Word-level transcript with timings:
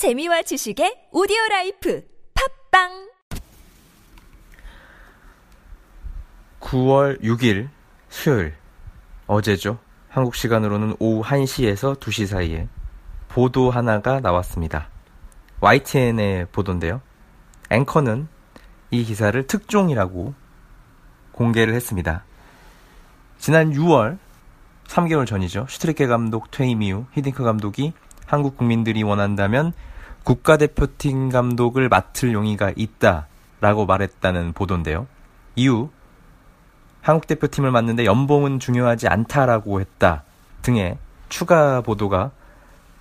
재미와 0.00 0.40
지식의 0.40 1.08
오디오 1.12 1.36
life 1.50 2.02
팟빵 2.70 3.10
9월 6.58 7.20
6일 7.22 7.68
수요일 8.08 8.54
어제죠. 9.26 9.78
한국 10.08 10.36
시간으로는 10.36 10.96
오후 11.00 11.22
1시에서 11.22 12.00
2시 12.00 12.26
사이에 12.26 12.66
보도 13.28 13.70
하나가 13.70 14.20
나왔습니다. 14.20 14.88
YTN의 15.60 16.46
보도인데요. 16.50 17.02
앵커는 17.68 18.26
이 18.90 19.04
기사를 19.04 19.46
특종이라고 19.46 20.32
공개를 21.32 21.74
했습니다. 21.74 22.24
지난 23.36 23.70
6월 23.74 24.16
3개월 24.86 25.26
전이죠. 25.26 25.66
슈틸리케 25.68 26.06
감독 26.06 26.50
퇴임 26.50 26.80
이후 26.80 27.04
히딩크 27.12 27.44
감독이 27.44 27.92
한국 28.24 28.56
국민들이 28.56 29.02
원한다면 29.02 29.74
국가대표팀 30.24 31.30
감독을 31.30 31.88
맡을 31.88 32.32
용의가 32.32 32.72
있다라고 32.76 33.86
말했다는 33.86 34.52
보도인데요. 34.52 35.06
이후 35.56 35.90
한국 37.02 37.26
대표팀을 37.26 37.70
맡는데 37.70 38.04
연봉은 38.04 38.60
중요하지 38.60 39.08
않다라고 39.08 39.80
했다 39.80 40.24
등의 40.62 40.98
추가 41.28 41.80
보도가 41.80 42.30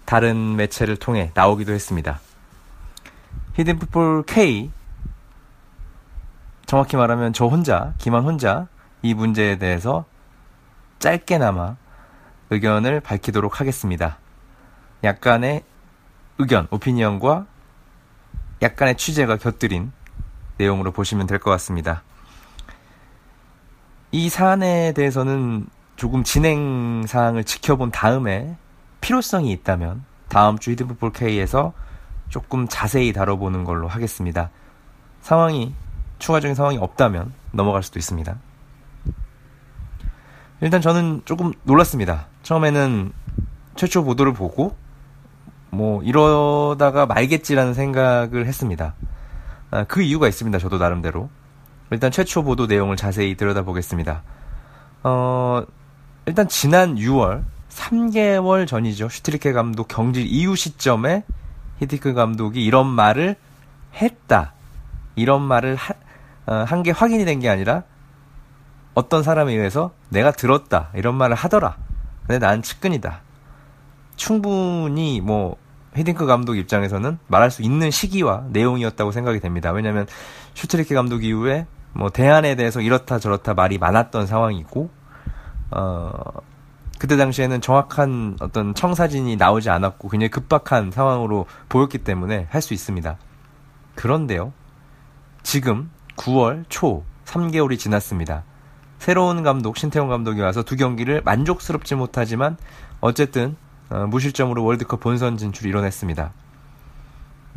다른 0.05 0.55
매체를 0.55 0.97
통해 0.97 1.31
나오기도 1.33 1.73
했습니다. 1.73 2.19
히든풋볼 3.55 4.23
K 4.23 4.71
정확히 6.65 6.95
말하면 6.97 7.33
저 7.33 7.45
혼자 7.45 7.93
김한 7.97 8.23
혼자 8.23 8.67
이 9.01 9.13
문제에 9.13 9.57
대해서 9.57 10.05
짧게나마 10.99 11.75
의견을 12.51 13.01
밝히도록 13.01 13.59
하겠습니다. 13.59 14.17
약간의 15.03 15.63
의견, 16.39 16.67
오피니언과 16.71 17.45
약간의 18.61 18.95
취재가 18.97 19.37
곁들인 19.37 19.91
내용으로 20.57 20.91
보시면 20.91 21.27
될 21.27 21.39
것 21.39 21.51
같습니다. 21.51 22.01
이 24.11 24.29
사안에 24.29 24.93
대해서는 24.93 25.67
조금 25.97 26.23
진행 26.23 27.05
사항을 27.05 27.43
지켜본 27.43 27.91
다음에 27.91 28.57
필요성이 29.01 29.51
있다면 29.51 30.03
다음 30.29 30.57
주 30.57 30.71
히든풋볼 30.71 31.11
K에서 31.11 31.73
조금 32.29 32.67
자세히 32.69 33.11
다뤄보는 33.11 33.65
걸로 33.65 33.87
하겠습니다. 33.87 34.49
상황이 35.21 35.73
추가적인 36.19 36.55
상황이 36.55 36.77
없다면 36.77 37.33
넘어갈 37.51 37.83
수도 37.83 37.99
있습니다. 37.99 38.37
일단 40.61 40.81
저는 40.81 41.21
조금 41.25 41.51
놀랐습니다. 41.63 42.27
처음에는 42.43 43.11
최초 43.75 44.03
보도를 44.03 44.33
보고 44.33 44.75
뭐 45.71 46.01
이러다가 46.03 47.05
말겠지라는 47.05 47.73
생각을 47.73 48.45
했습니다. 48.45 48.93
아, 49.71 49.83
그 49.85 50.01
이유가 50.01 50.27
있습니다. 50.27 50.57
저도 50.59 50.77
나름대로. 50.77 51.29
일단 51.91 52.11
최초 52.11 52.43
보도 52.43 52.65
내용을 52.67 52.95
자세히 52.95 53.35
들여다보겠습니다. 53.35 54.23
어, 55.03 55.63
일단 56.25 56.47
지난 56.47 56.95
6월 56.95 57.43
3개월 57.69 58.67
전이죠. 58.67 59.09
슈트리케 59.09 59.53
감독 59.53 59.87
경질 59.87 60.25
이후 60.27 60.55
시점에 60.55 61.23
히딩크 61.79 62.13
감독이 62.13 62.63
이런 62.63 62.87
말을 62.87 63.35
했다. 63.95 64.53
이런 65.15 65.41
말을 65.41 65.77
어, 66.47 66.53
한게 66.67 66.91
확인이 66.91 67.25
된 67.25 67.39
게 67.39 67.49
아니라 67.49 67.83
어떤 68.95 69.23
사람에 69.23 69.53
의해서 69.53 69.91
내가 70.09 70.31
들었다. 70.31 70.89
이런 70.95 71.15
말을 71.15 71.35
하더라. 71.35 71.77
근데 72.27 72.39
난 72.39 72.61
측근이다. 72.61 73.21
충분히 74.19 75.21
뭐 75.21 75.55
히딩크 75.97 76.25
감독 76.25 76.55
입장에서는 76.57 77.17
말할 77.27 77.49
수 77.49 77.63
있는 77.63 77.89
시기와 77.89 78.43
내용이었다고 78.49 79.11
생각이 79.11 79.39
됩니다. 79.39 79.71
왜냐하면 79.71 80.05
슈틸리케 80.53 80.93
감독 80.93 81.23
이후에 81.23 81.65
뭐 81.93 82.09
대안에 82.09 82.55
대해서 82.55 82.81
이렇다 82.81 83.17
저렇다 83.17 83.53
말이 83.55 83.77
많았던 83.79 84.27
상황이고 84.27 84.89
어 85.71 86.11
그때 86.99 87.15
당시에는 87.15 87.61
정확한 87.61 88.37
어떤 88.41 88.75
청사진이 88.75 89.37
나오지 89.37 89.69
않았고 89.69 90.09
굉장히 90.09 90.29
급박한 90.29 90.91
상황으로 90.91 91.45
보였기 91.69 91.99
때문에 91.99 92.47
할 92.51 92.61
수 92.61 92.73
있습니다. 92.73 93.17
그런데요. 93.95 94.51
지금 95.43 95.89
9월 96.17 96.65
초 96.67 97.03
3개월이 97.25 97.79
지났습니다. 97.79 98.43
새로운 98.97 99.43
감독 99.43 99.77
신태용 99.77 100.09
감독이 100.09 100.41
와서 100.41 100.61
두 100.63 100.75
경기를 100.75 101.21
만족스럽지 101.23 101.95
못하지만 101.95 102.57
어쨌든 102.99 103.55
어, 103.89 104.05
무실점으로 104.07 104.63
월드컵 104.63 104.99
본선 104.99 105.37
진출을 105.37 105.69
이뤄냈습니다. 105.69 106.31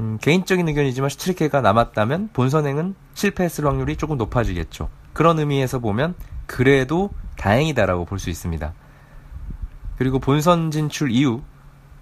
음, 0.01 0.19
개인적인 0.21 0.67
의견이지만 0.69 1.11
슈트리케가 1.11 1.61
남았다면 1.61 2.31
본선행은 2.33 2.95
실패했을 3.15 3.67
확률이 3.67 3.97
조금 3.97 4.17
높아지겠죠. 4.17 4.89
그런 5.13 5.39
의미에서 5.39 5.79
보면 5.79 6.15
그래도 6.47 7.11
다행이다라고 7.37 8.05
볼 8.07 8.19
수 8.19 8.31
있습니다. 8.31 8.73
그리고 9.99 10.19
본선 10.19 10.71
진출 10.71 11.11
이후 11.11 11.43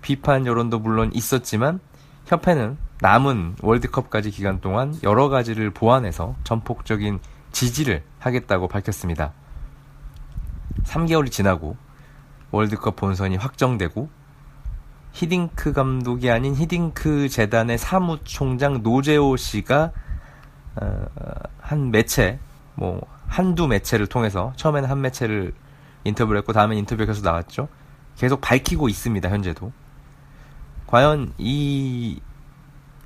비판 0.01 0.47
여론도 0.47 0.79
물론 0.79 1.11
있었지만 1.13 1.81
협회는 2.27 2.79
남은 3.01 3.57
월드컵까지 3.61 4.31
기간 4.31 4.61
동안 4.61 4.95
여러 5.03 5.29
가지를 5.29 5.71
보완해서 5.71 6.37
전폭적인 6.45 7.19
지지를 7.53 8.05
하겠다고 8.21 8.69
밝혔습니다. 8.69 9.33
3개월이 10.85 11.31
지나고 11.31 11.77
월드컵 12.53 12.97
본선이 12.97 13.37
확정되고 13.37 14.09
히딩크 15.13 15.73
감독이 15.73 16.31
아닌 16.31 16.55
히딩크 16.55 17.29
재단의 17.29 17.79
사무총장 17.79 18.83
노재호 18.83 19.37
씨가 19.37 19.93
어, 20.77 21.05
한 21.61 21.91
매체 21.91 22.39
뭐 22.75 23.01
한두 23.27 23.67
매체를 23.67 24.07
통해서 24.07 24.53
처음에는 24.57 24.89
한 24.89 25.01
매체를 25.01 25.53
인터뷰를 26.05 26.39
했고 26.39 26.53
다음엔 26.53 26.79
인터뷰가 26.79 27.07
계속 27.07 27.25
나왔죠. 27.25 27.69
계속 28.17 28.41
밝히고 28.41 28.89
있습니다. 28.89 29.29
현재도. 29.29 29.73
과연 30.87 31.33
이 31.39 32.21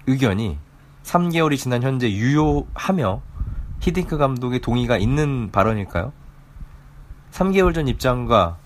의견이 0.07 0.59
3개월이 1.03 1.59
지난 1.59 1.83
현재 1.83 2.11
유효하며 2.11 3.21
히딩크 3.81 4.17
감독의 4.17 4.61
동의가 4.61 4.97
있는 4.97 5.51
발언일까요? 5.51 6.13
3개월 7.33 7.75
전 7.75 7.89
입장과 7.89 8.57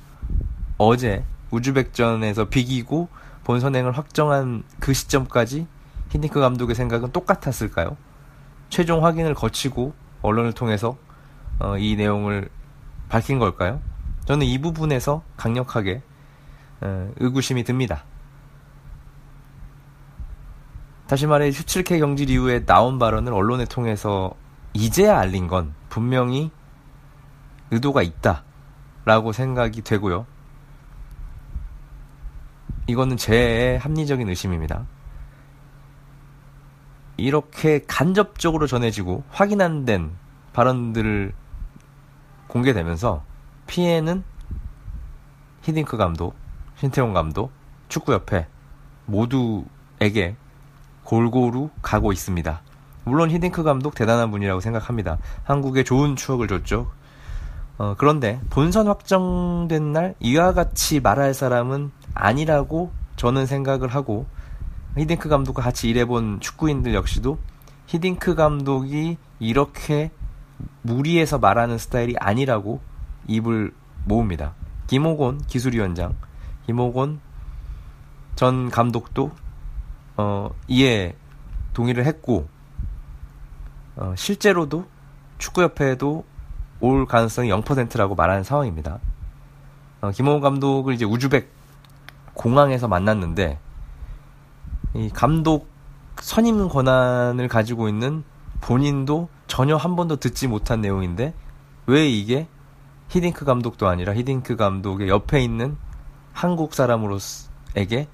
어제 0.76 1.24
우즈벡전에서 1.50 2.48
비기고 2.48 3.08
본선행을 3.48 3.96
확정한 3.96 4.62
그 4.78 4.92
시점까지 4.92 5.66
히딩크 6.10 6.38
감독의 6.38 6.74
생각은 6.74 7.12
똑같았을까요? 7.12 7.96
최종 8.68 9.06
확인을 9.06 9.32
거치고 9.32 9.94
언론을 10.20 10.52
통해서 10.52 10.98
어, 11.58 11.78
이 11.78 11.96
내용을 11.96 12.50
밝힌 13.08 13.38
걸까요? 13.38 13.80
저는 14.26 14.46
이 14.46 14.58
부분에서 14.58 15.22
강력하게 15.38 16.02
어, 16.82 17.10
의구심이 17.16 17.64
듭니다. 17.64 18.04
다시 21.06 21.26
말해 21.26 21.50
슈칠케 21.50 22.00
경질 22.00 22.28
이후에 22.28 22.66
나온 22.66 22.98
발언을 22.98 23.32
언론에 23.32 23.64
통해서 23.64 24.34
이제야 24.74 25.18
알린 25.18 25.46
건 25.46 25.72
분명히 25.88 26.50
의도가 27.70 28.02
있다라고 28.02 29.32
생각이 29.32 29.80
되고요. 29.80 30.26
이거는 32.88 33.16
제 33.18 33.78
합리적인 33.82 34.28
의심입니다. 34.28 34.86
이렇게 37.18 37.84
간접적으로 37.86 38.66
전해지고 38.66 39.24
확인 39.30 39.60
안 39.60 39.84
된 39.84 40.10
발언들을 40.54 41.32
공개되면서 42.48 43.22
피해는 43.66 44.24
히딩크 45.62 45.96
감독, 45.96 46.34
신태용 46.76 47.12
감독, 47.12 47.52
축구협회 47.88 48.46
모두에게 49.06 50.36
골고루 51.04 51.70
가고 51.82 52.12
있습니다. 52.12 52.60
물론 53.04 53.30
히딩크 53.30 53.62
감독 53.62 53.94
대단한 53.94 54.30
분이라고 54.30 54.60
생각합니다. 54.60 55.18
한국에 55.44 55.84
좋은 55.84 56.16
추억을 56.16 56.48
줬죠. 56.48 56.90
어, 57.76 57.94
그런데 57.98 58.40
본선 58.50 58.88
확정된 58.88 59.92
날 59.92 60.14
이와 60.20 60.52
같이 60.54 61.00
말할 61.00 61.34
사람은 61.34 61.92
아니라고 62.18 62.92
저는 63.16 63.46
생각을 63.46 63.88
하고 63.88 64.26
히딩크 64.96 65.28
감독과 65.28 65.62
같이 65.62 65.88
일해본 65.88 66.40
축구인들 66.40 66.94
역시도 66.94 67.38
히딩크 67.86 68.34
감독이 68.34 69.16
이렇게 69.38 70.10
무리해서 70.82 71.38
말하는 71.38 71.78
스타일이 71.78 72.16
아니라고 72.18 72.80
입을 73.26 73.72
모읍니다. 74.04 74.54
김호곤 74.86 75.42
기술위원장, 75.46 76.16
김호곤 76.66 77.20
전 78.34 78.70
감독도 78.70 79.30
어, 80.16 80.50
이에 80.66 81.14
동의를 81.74 82.06
했고 82.06 82.48
어, 83.96 84.14
실제로도 84.16 84.86
축구협회에도 85.38 86.24
올 86.80 87.06
가능성이 87.06 87.50
0%라고 87.50 88.14
말하는 88.14 88.44
상황입니다. 88.44 88.98
어, 90.00 90.10
김호훈 90.10 90.40
감독을 90.40 90.94
이제 90.94 91.04
우즈벡 91.04 91.57
공항에서 92.38 92.88
만났는데 92.88 93.58
이 94.94 95.10
감독 95.10 95.68
선임 96.20 96.68
권한을 96.68 97.48
가지고 97.48 97.88
있는 97.88 98.24
본인도 98.60 99.28
전혀 99.46 99.76
한 99.76 99.96
번도 99.96 100.16
듣지 100.16 100.48
못한 100.48 100.80
내용인데 100.80 101.34
왜 101.86 102.08
이게 102.08 102.48
히딩크 103.08 103.44
감독도 103.44 103.88
아니라 103.88 104.14
히딩크 104.14 104.56
감독의 104.56 105.08
옆에 105.08 105.42
있는 105.42 105.76
한국 106.32 106.74
사람으로에게 106.74 108.08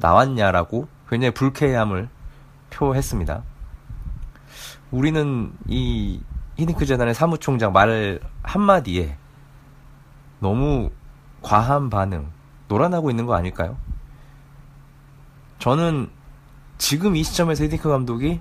나왔냐라고 0.00 0.88
굉장히 1.08 1.32
불쾌함을 1.34 2.08
표했습니다. 2.70 3.42
우리는 4.90 5.52
이 5.68 6.20
히딩크 6.56 6.86
재단의 6.86 7.14
사무총장 7.14 7.72
말 7.72 8.20
한마디에 8.42 9.16
너무 10.40 10.90
과한 11.42 11.90
반응, 11.90 12.30
놀아나고 12.72 13.10
있는 13.10 13.26
거 13.26 13.34
아닐까요? 13.34 13.76
저는 15.58 16.08
지금 16.78 17.16
이 17.16 17.22
시점에서 17.22 17.64
히딩크 17.64 17.88
감독이 17.88 18.40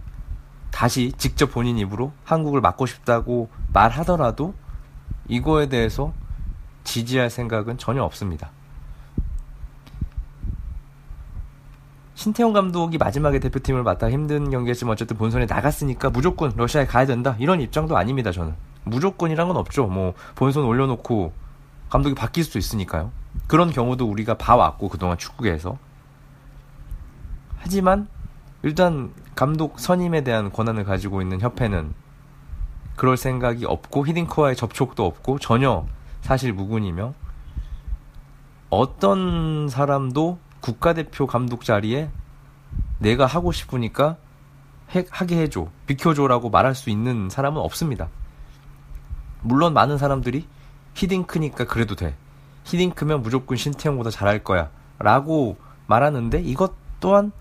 다시 0.71 1.11
직접 1.17 1.51
본인 1.51 1.77
입으로 1.77 2.13
한국을 2.23 2.61
맡고 2.61 2.85
싶다고 2.85 3.49
말하더라도 3.73 4.53
이거에 5.27 5.67
대해서 5.67 6.13
지지할 6.85 7.29
생각은 7.29 7.77
전혀 7.77 8.03
없습니다. 8.03 8.51
신태용 12.15 12.53
감독이 12.53 12.97
마지막에 12.97 13.39
대표팀을 13.39 13.83
맡아 13.83 14.09
힘든 14.09 14.49
경기였지만 14.49 14.93
어쨌든 14.93 15.17
본선에 15.17 15.45
나갔으니까 15.45 16.09
무조건 16.09 16.53
러시아에 16.55 16.85
가야 16.85 17.07
된다 17.07 17.35
이런 17.39 17.61
입장도 17.61 17.97
아닙니다 17.97 18.31
저는 18.31 18.53
무조건이란 18.83 19.47
건 19.47 19.57
없죠 19.57 19.87
뭐 19.87 20.13
본선 20.35 20.65
올려놓고 20.65 21.33
감독이 21.91 22.15
바뀔 22.15 22.43
수도 22.43 22.57
있으니까요 22.57 23.11
그런 23.45 23.69
경우도 23.69 24.09
우리가 24.09 24.33
봐왔고 24.35 24.89
그동안 24.89 25.19
축구계에서 25.19 25.77
하지만 27.57 28.07
일단 28.63 29.13
감독 29.35 29.79
선임에 29.79 30.23
대한 30.23 30.51
권한을 30.51 30.83
가지고 30.83 31.21
있는 31.21 31.39
협회는 31.39 31.93
그럴 32.95 33.17
생각이 33.17 33.65
없고 33.65 34.07
히딩크와의 34.07 34.55
접촉도 34.55 35.05
없고 35.05 35.39
전혀 35.39 35.85
사실 36.21 36.53
무근이며 36.53 37.13
어떤 38.69 39.67
사람도 39.69 40.39
국가대표 40.61 41.27
감독 41.27 41.63
자리에 41.63 42.09
내가 42.99 43.25
하고 43.25 43.51
싶으니까 43.51 44.17
해, 44.95 45.05
하게 45.09 45.41
해줘, 45.41 45.67
비켜줘라고 45.87 46.49
말할 46.49 46.75
수 46.75 46.89
있는 46.89 47.29
사람은 47.29 47.59
없습니다. 47.61 48.09
물론 49.41 49.73
많은 49.73 49.97
사람들이 49.97 50.47
히딩크니까 50.95 51.65
그래도 51.65 51.95
돼. 51.95 52.15
히딩크면 52.65 53.21
무조건 53.23 53.57
신태용보다 53.57 54.09
잘할 54.09 54.43
거야. 54.43 54.69
라고 54.99 55.57
말하는데 55.87 56.41
이것 56.41 56.73
또한 56.99 57.31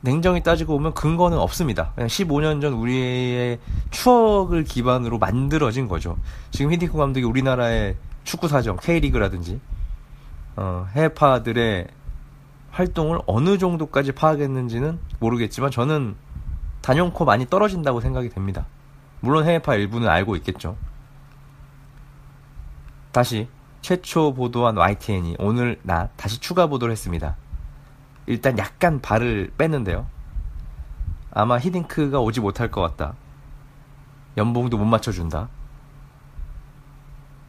냉정히 0.00 0.42
따지고 0.42 0.74
보면 0.74 0.94
근거는 0.94 1.38
없습니다. 1.38 1.92
그냥 1.94 2.08
15년 2.08 2.60
전 2.60 2.72
우리의 2.74 3.58
추억을 3.90 4.64
기반으로 4.64 5.18
만들어진 5.18 5.88
거죠. 5.88 6.16
지금 6.50 6.72
히딩크 6.72 6.96
감독이 6.96 7.24
우리나라의 7.24 7.96
축구 8.24 8.46
사정, 8.46 8.76
K리그라든지 8.76 9.60
어, 10.56 10.86
해외파들의 10.92 11.88
활동을 12.70 13.20
어느 13.26 13.58
정도까지 13.58 14.12
파악했는지는 14.12 14.98
모르겠지만 15.18 15.70
저는 15.70 16.14
단연코 16.80 17.24
많이 17.24 17.46
떨어진다고 17.46 18.00
생각이 18.00 18.28
됩니다. 18.28 18.66
물론 19.20 19.44
해외파 19.44 19.74
일부는 19.74 20.08
알고 20.08 20.36
있겠죠. 20.36 20.76
다시 23.12 23.48
최초 23.80 24.34
보도한 24.34 24.76
YTN이 24.76 25.36
오늘 25.38 25.78
나 25.82 26.08
다시 26.16 26.40
추가 26.40 26.66
보도를 26.66 26.92
했습니다. 26.92 27.36
일단 28.26 28.58
약간 28.58 29.00
발을 29.00 29.52
뺐는데요. 29.56 30.06
아마 31.30 31.58
히딩크가 31.58 32.20
오지 32.20 32.40
못할 32.40 32.70
것 32.70 32.80
같다. 32.82 33.14
연봉도 34.36 34.76
못 34.76 34.84
맞춰준다. 34.84 35.48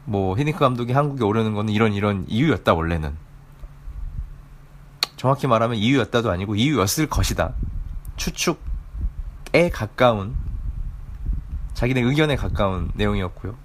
뭐 0.06 0.35
히딩크 0.38 0.59
감독이 0.59 0.94
한국에 0.94 1.23
오려는 1.23 1.53
거는 1.53 1.73
이런 1.73 1.94
이런 1.94 2.25
이유였다 2.27 2.73
원래는. 2.73 3.15
정확히 5.17 5.47
말하면 5.47 5.77
이유였다도 5.77 6.31
아니고 6.31 6.55
이유였을 6.55 7.07
것이다. 7.07 7.53
추측에 8.15 9.69
가까운 9.71 10.35
자기네 11.73 12.01
의견에 12.01 12.35
가까운 12.35 12.89
내용이었고요. 12.95 13.55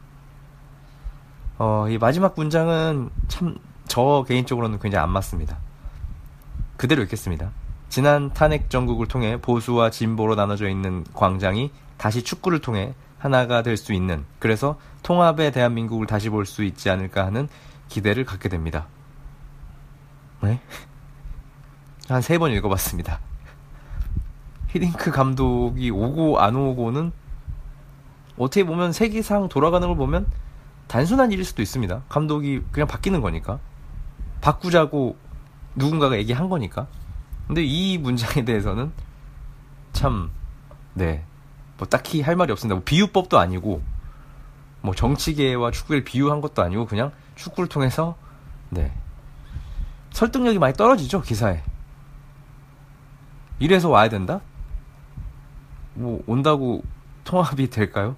어, 1.58 1.86
이 1.88 1.98
마지막 1.98 2.34
문장은 2.36 3.10
참 3.28 3.56
저 3.86 4.24
개인적으로는 4.26 4.78
굉장히 4.80 5.02
안 5.02 5.10
맞습니다. 5.10 5.58
그대로 6.76 7.02
읽겠습니다. 7.02 7.50
지난 7.88 8.32
탄핵 8.32 8.70
정국을 8.70 9.06
통해 9.06 9.40
보수와 9.40 9.90
진보로 9.90 10.34
나눠져 10.34 10.68
있는 10.68 11.04
광장이 11.14 11.70
다시 11.96 12.22
축구를 12.24 12.60
통해 12.60 12.94
하나가 13.18 13.62
될 13.62 13.76
수 13.76 13.92
있는 13.92 14.24
그래서 14.38 14.78
통합의 15.02 15.52
대한민국을 15.52 16.06
다시 16.06 16.28
볼 16.30 16.46
수 16.46 16.64
있지 16.64 16.90
않을까 16.90 17.26
하는 17.26 17.48
기대를 17.88 18.24
갖게 18.24 18.48
됩니다. 18.48 18.86
네? 20.40 20.60
한 22.08 22.20
세 22.20 22.38
번 22.38 22.50
읽어봤습니다. 22.52 23.20
히딩크 24.68 25.10
감독이 25.12 25.90
오고 25.90 26.40
안 26.40 26.56
오고는 26.56 27.12
어떻게 28.38 28.64
보면 28.64 28.92
세계상 28.92 29.48
돌아가는 29.48 29.86
걸 29.86 29.96
보면 29.96 30.26
단순한 30.86 31.32
일일 31.32 31.44
수도 31.44 31.62
있습니다. 31.62 32.02
감독이 32.08 32.62
그냥 32.70 32.86
바뀌는 32.86 33.20
거니까. 33.20 33.58
바꾸자고 34.40 35.16
누군가가 35.74 36.16
얘기한 36.16 36.48
거니까. 36.48 36.86
근데 37.46 37.62
이 37.64 37.98
문장에 37.98 38.44
대해서는 38.44 38.92
참, 39.92 40.30
네. 40.92 41.24
뭐 41.78 41.86
딱히 41.88 42.20
할 42.20 42.36
말이 42.36 42.52
없습니다. 42.52 42.74
뭐 42.74 42.84
비유법도 42.84 43.38
아니고, 43.38 43.82
뭐 44.82 44.94
정치계와 44.94 45.70
축구를 45.70 46.04
비유한 46.04 46.40
것도 46.40 46.62
아니고, 46.62 46.86
그냥 46.86 47.12
축구를 47.36 47.68
통해서, 47.68 48.16
네. 48.70 48.92
설득력이 50.10 50.58
많이 50.58 50.74
떨어지죠, 50.74 51.22
기사에. 51.22 51.62
이래서 53.58 53.88
와야 53.88 54.08
된다? 54.08 54.40
뭐, 55.94 56.22
온다고 56.26 56.82
통합이 57.24 57.70
될까요? 57.70 58.16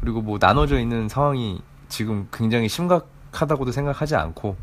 그리고 0.00 0.20
뭐, 0.22 0.38
나눠져 0.40 0.78
있는 0.80 1.08
상황이 1.08 1.60
지금 1.88 2.28
굉장히 2.32 2.68
심각하다고도 2.68 3.72
생각하지 3.72 4.16
않고, 4.16 4.56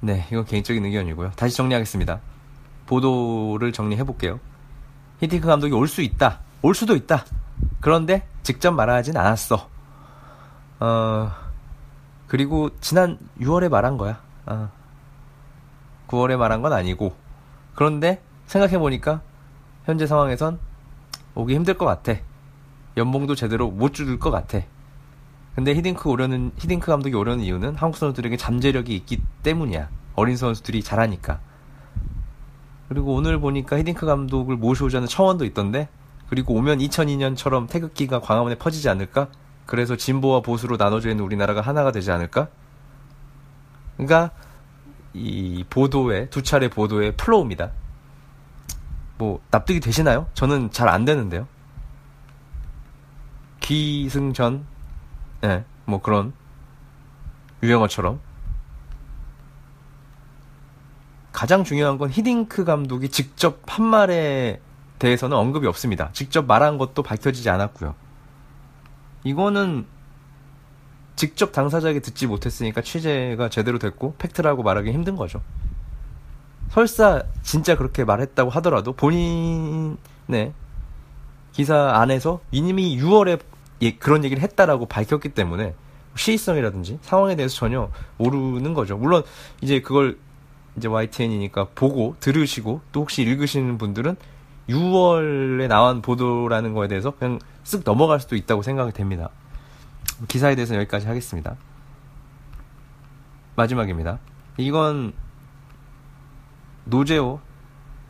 네, 0.00 0.26
이건 0.30 0.44
개인적인 0.44 0.84
의견이고요. 0.84 1.32
다시 1.32 1.56
정리하겠습니다. 1.56 2.20
보도를 2.86 3.72
정리해 3.72 4.02
볼게요. 4.04 4.40
히딩크 5.20 5.46
감독이 5.46 5.72
올 5.74 5.86
수 5.86 6.00
있다. 6.00 6.40
올 6.62 6.74
수도 6.74 6.96
있다. 6.96 7.24
그런데 7.80 8.26
직접 8.42 8.72
말하진 8.72 9.16
않았어. 9.16 9.68
어, 10.80 11.30
그리고 12.26 12.70
지난 12.80 13.18
6월에 13.40 13.68
말한 13.68 13.98
거야. 13.98 14.20
어, 14.46 14.70
9월에 16.08 16.36
말한 16.36 16.62
건 16.62 16.72
아니고. 16.72 17.14
그런데 17.74 18.22
생각해 18.46 18.78
보니까 18.78 19.20
현재 19.84 20.06
상황에선 20.06 20.58
오기 21.34 21.54
힘들 21.54 21.74
것 21.74 21.86
같아. 21.86 22.14
연봉도 22.96 23.34
제대로 23.34 23.70
못줄것 23.70 24.32
같아. 24.32 24.60
근데 25.54 25.74
히딩크 25.74 26.08
오려는 26.08 26.52
히딩크 26.56 26.86
감독이 26.86 27.14
오려는 27.14 27.44
이유는 27.44 27.76
한국 27.76 27.98
선수들에게 27.98 28.36
잠재력이 28.36 28.94
있기 28.96 29.20
때문이야. 29.42 29.88
어린 30.14 30.36
선수들이 30.36 30.82
잘하니까. 30.82 31.40
그리고 32.88 33.14
오늘 33.14 33.38
보니까 33.38 33.78
히딩크 33.78 34.06
감독을 34.06 34.56
모셔오자는 34.56 35.06
청원도 35.06 35.44
있던데 35.46 35.88
그리고 36.28 36.54
오면 36.54 36.78
2002년처럼 36.78 37.68
태극기가 37.68 38.20
광화문에 38.20 38.56
퍼지지 38.56 38.88
않을까? 38.88 39.28
그래서 39.66 39.96
진보와 39.96 40.40
보수로 40.40 40.76
나눠져 40.76 41.10
있는 41.10 41.24
우리나라가 41.24 41.60
하나가 41.60 41.92
되지 41.92 42.10
않을까? 42.10 42.48
그러니까 43.96 44.30
이 45.12 45.64
보도의 45.68 46.30
두 46.30 46.42
차례 46.42 46.68
보도의 46.68 47.16
flow입니다. 47.16 47.70
뭐 49.20 49.40
납득이 49.50 49.80
되시나요? 49.80 50.26
저는 50.32 50.70
잘 50.70 50.88
안 50.88 51.04
되는데요. 51.04 51.46
기승전 53.60 54.64
네, 55.42 55.64
뭐 55.84 56.00
그런 56.00 56.32
유행어처럼 57.62 58.18
가장 61.32 61.64
중요한 61.64 61.98
건 61.98 62.10
히딩크 62.10 62.64
감독이 62.64 63.10
직접 63.10 63.60
한 63.66 63.84
말에 63.84 64.60
대해서는 64.98 65.36
언급이 65.36 65.66
없습니다. 65.66 66.10
직접 66.12 66.46
말한 66.46 66.78
것도 66.78 67.02
밝혀지지 67.02 67.50
않았고요. 67.50 67.94
이거는 69.24 69.86
직접 71.14 71.52
당사자에게 71.52 72.00
듣지 72.00 72.26
못했으니까 72.26 72.80
취재가 72.80 73.50
제대로 73.50 73.78
됐고 73.78 74.14
팩트라고 74.16 74.62
말하기 74.62 74.90
힘든 74.90 75.16
거죠. 75.16 75.42
설사 76.70 77.22
진짜 77.42 77.76
그렇게 77.76 78.04
말했다고 78.04 78.50
하더라도 78.50 78.92
본인의 78.92 80.52
기사 81.52 81.92
안에서 81.96 82.40
이미 82.52 82.96
6월에 82.98 83.40
예, 83.82 83.96
그런 83.96 84.24
얘기를 84.24 84.42
했다라고 84.42 84.86
밝혔기 84.86 85.30
때문에 85.30 85.74
시의성이라든지 86.14 86.98
상황에 87.02 87.34
대해서 87.34 87.56
전혀 87.56 87.90
모르는 88.18 88.74
거죠. 88.74 88.96
물론 88.96 89.22
이제 89.60 89.80
그걸 89.80 90.18
이제 90.76 90.86
YTN이니까 90.86 91.68
보고 91.74 92.14
들으시고 92.20 92.80
또 92.92 93.00
혹시 93.00 93.22
읽으시는 93.22 93.78
분들은 93.78 94.16
6월에 94.68 95.66
나온 95.66 96.02
보도라는 96.02 96.74
거에 96.74 96.88
대해서 96.88 97.10
그냥 97.10 97.40
쓱 97.64 97.84
넘어갈 97.84 98.20
수도 98.20 98.36
있다고 98.36 98.62
생각이 98.62 98.92
됩니다. 98.92 99.30
기사에 100.28 100.54
대해서는 100.54 100.82
여기까지 100.82 101.06
하겠습니다. 101.06 101.56
마지막입니다. 103.56 104.18
이건 104.58 105.12
노재호 106.84 107.40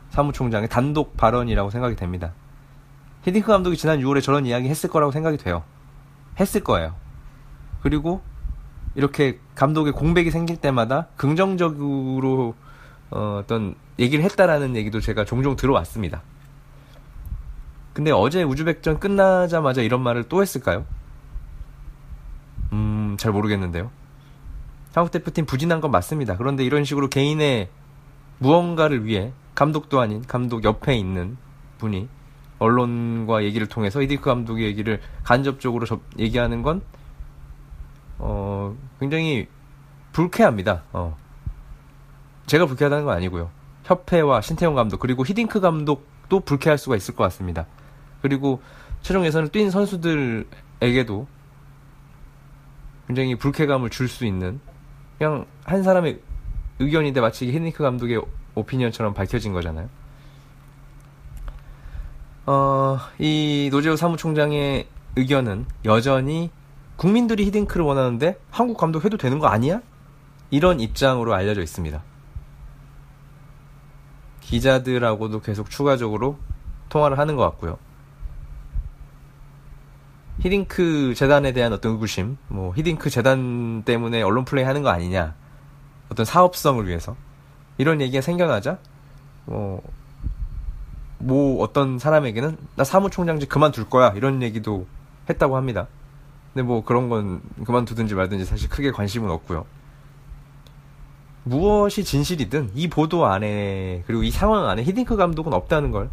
사무총장의 0.09 0.69
단독 0.69 1.15
발언이라고 1.17 1.69
생각이 1.69 1.95
됩니다. 1.95 2.33
히딩크 3.23 3.47
감독이 3.47 3.77
지난 3.77 3.99
6월에 3.99 4.21
저런 4.21 4.45
이야기 4.45 4.67
했을 4.67 4.89
거라고 4.89 5.11
생각이 5.11 5.37
돼요. 5.37 5.63
했을 6.39 6.63
거예요. 6.63 6.95
그리고 7.81 8.21
이렇게 8.95 9.39
감독의 9.55 9.93
공백이 9.93 10.31
생길 10.31 10.57
때마다 10.57 11.07
긍정적으로 11.15 12.55
어, 13.09 13.43
떤 13.47 13.75
얘기를 13.99 14.23
했다라는 14.23 14.75
얘기도 14.75 14.99
제가 14.99 15.25
종종 15.25 15.55
들어왔습니다. 15.55 16.23
근데 17.93 18.11
어제 18.11 18.43
우즈벡전 18.43 18.99
끝나자마자 18.99 19.81
이런 19.81 20.01
말을 20.01 20.23
또 20.23 20.41
했을까요? 20.41 20.85
음, 22.71 23.17
잘 23.19 23.31
모르겠는데요. 23.31 23.91
한국 24.93 25.11
대표팀 25.11 25.45
부진한 25.45 25.81
건 25.81 25.91
맞습니다. 25.91 26.37
그런데 26.37 26.63
이런 26.63 26.83
식으로 26.83 27.09
개인의 27.09 27.69
무언가를 28.41 29.05
위해 29.05 29.31
감독도 29.53 29.99
아닌 29.99 30.23
감독 30.27 30.63
옆에 30.63 30.95
있는 30.95 31.37
분이 31.77 32.09
언론과 32.57 33.43
얘기를 33.43 33.67
통해서 33.67 34.01
이디크 34.01 34.23
감독의 34.23 34.65
얘기를 34.65 34.99
간접적으로 35.23 35.85
접, 35.85 36.01
얘기하는 36.17 36.63
건 36.63 36.81
어, 38.17 38.75
굉장히 38.99 39.47
불쾌합니다. 40.11 40.83
어. 40.91 41.15
제가 42.47 42.65
불쾌하다는 42.65 43.05
건 43.05 43.15
아니고요. 43.15 43.51
협회와 43.83 44.41
신태용 44.41 44.73
감독 44.73 44.99
그리고 44.99 45.23
히딩크 45.23 45.59
감독도 45.59 46.39
불쾌할 46.39 46.79
수가 46.79 46.95
있을 46.95 47.15
것 47.15 47.23
같습니다. 47.25 47.67
그리고 48.23 48.61
최종 49.01 49.23
예선을 49.25 49.49
뛴 49.49 49.69
선수들에게도 49.69 51.27
굉장히 53.07 53.35
불쾌감을 53.35 53.91
줄 53.91 54.07
수 54.07 54.25
있는 54.25 54.59
그냥 55.17 55.45
한 55.63 55.83
사람의 55.83 56.19
의견인데 56.81 57.21
마치 57.21 57.47
히딩크 57.47 57.83
감독의 57.83 58.21
오피니언처럼 58.55 59.13
밝혀진 59.13 59.53
거잖아요. 59.53 59.89
어, 62.45 62.97
이 63.19 63.69
노재호 63.71 63.95
사무총장의 63.95 64.87
의견은 65.15 65.65
여전히 65.85 66.49
국민들이 66.95 67.45
히딩크를 67.45 67.85
원하는데 67.85 68.37
한국 68.49 68.77
감독 68.77 69.05
해도 69.05 69.17
되는 69.17 69.39
거 69.39 69.47
아니야? 69.47 69.81
이런 70.49 70.79
입장으로 70.79 71.33
알려져 71.33 71.61
있습니다. 71.61 72.01
기자들하고도 74.41 75.41
계속 75.41 75.69
추가적으로 75.69 76.37
통화를 76.89 77.17
하는 77.17 77.35
것 77.35 77.43
같고요. 77.43 77.77
히딩크 80.41 81.13
재단에 81.15 81.53
대한 81.53 81.71
어떤 81.71 81.93
의구심, 81.93 82.37
뭐 82.47 82.73
히딩크 82.75 83.09
재단 83.09 83.83
때문에 83.83 84.21
언론 84.23 84.43
플레이 84.43 84.65
하는 84.65 84.81
거 84.81 84.89
아니냐, 84.89 85.35
어떤 86.11 86.25
사업성을 86.25 86.85
위해서 86.87 87.15
이런 87.77 88.01
얘기가 88.01 88.21
생겨나자, 88.21 88.77
뭐, 89.45 89.81
뭐 91.17 91.63
어떤 91.63 91.99
사람에게는 91.99 92.57
나 92.75 92.83
사무총장직 92.83 93.47
그만둘 93.47 93.89
거야 93.89 94.09
이런 94.09 94.41
얘기도 94.43 94.85
했다고 95.29 95.55
합니다. 95.55 95.87
근데 96.53 96.63
뭐 96.67 96.83
그런 96.83 97.07
건 97.07 97.41
그만두든지 97.65 98.13
말든지 98.13 98.43
사실 98.43 98.69
크게 98.69 98.91
관심은 98.91 99.29
없고요. 99.29 99.65
무엇이 101.43 102.03
진실이든 102.03 102.71
이 102.75 102.87
보도 102.89 103.25
안에 103.25 104.03
그리고 104.05 104.23
이 104.23 104.31
상황 104.31 104.67
안에 104.67 104.83
히딩크 104.83 105.15
감독은 105.15 105.53
없다는 105.53 105.91
걸 105.91 106.09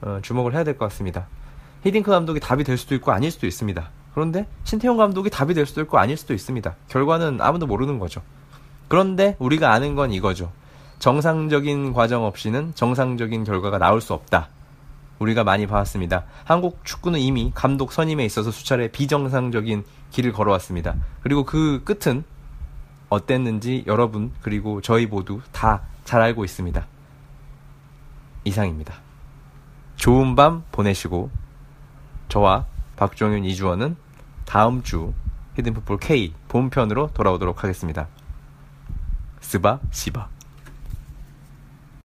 어, 0.00 0.18
주목을 0.22 0.54
해야 0.54 0.64
될 0.64 0.78
것 0.78 0.86
같습니다. 0.86 1.26
히딩크 1.84 2.10
감독이 2.10 2.40
답이 2.40 2.64
될 2.64 2.78
수도 2.78 2.94
있고 2.94 3.12
아닐 3.12 3.30
수도 3.30 3.46
있습니다. 3.46 3.90
그런데 4.14 4.46
신태용 4.64 4.96
감독이 4.96 5.28
답이 5.28 5.52
될 5.54 5.66
수도 5.66 5.82
있고 5.82 5.98
아닐 5.98 6.16
수도 6.16 6.32
있습니다. 6.32 6.74
결과는 6.88 7.40
아무도 7.42 7.66
모르는 7.66 7.98
거죠. 7.98 8.22
그런데 8.88 9.36
우리가 9.38 9.72
아는 9.72 9.94
건 9.94 10.12
이거죠. 10.12 10.52
정상적인 10.98 11.92
과정 11.92 12.24
없이는 12.24 12.74
정상적인 12.74 13.44
결과가 13.44 13.78
나올 13.78 14.00
수 14.00 14.14
없다. 14.14 14.48
우리가 15.18 15.44
많이 15.44 15.66
봐왔습니다. 15.66 16.24
한국 16.44 16.84
축구는 16.84 17.20
이미 17.20 17.52
감독 17.54 17.92
선임에 17.92 18.24
있어서 18.24 18.50
수차례 18.50 18.88
비정상적인 18.88 19.84
길을 20.10 20.32
걸어왔습니다. 20.32 20.96
그리고 21.22 21.44
그 21.44 21.82
끝은 21.84 22.24
어땠는지 23.08 23.84
여러분 23.86 24.32
그리고 24.42 24.80
저희 24.80 25.06
모두 25.06 25.40
다 25.52 25.82
잘 26.04 26.20
알고 26.20 26.44
있습니다. 26.44 26.86
이상입니다. 28.44 28.94
좋은 29.96 30.36
밤 30.36 30.64
보내시고 30.70 31.30
저와 32.28 32.66
박종윤 32.96 33.44
이주원은 33.44 33.96
다음 34.44 34.82
주 34.82 35.12
히든풋볼 35.56 35.98
K 35.98 36.34
본편으로 36.48 37.10
돌아오도록 37.14 37.64
하겠습니다. 37.64 38.06
스바 39.44 39.78
시바 39.92 40.33